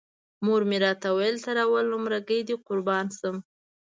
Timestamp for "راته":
0.85-1.07